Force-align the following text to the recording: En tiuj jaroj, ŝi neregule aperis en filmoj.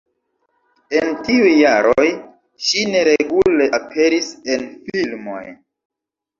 En 0.99 1.11
tiuj 1.27 1.51
jaroj, 1.57 2.07
ŝi 2.69 2.87
neregule 2.95 3.71
aperis 3.81 4.35
en 4.57 4.67
filmoj. 4.91 5.47